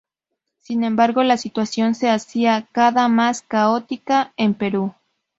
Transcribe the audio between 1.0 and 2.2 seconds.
la situación se